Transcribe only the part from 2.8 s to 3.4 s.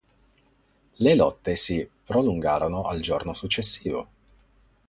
al giorno